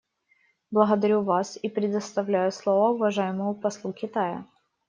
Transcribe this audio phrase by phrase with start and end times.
[0.71, 4.47] Благодарю вас и предоставляю слово уважаемому послу Китая.